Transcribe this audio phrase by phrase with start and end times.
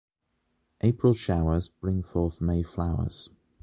[0.81, 3.29] April showers bring forth May flowers.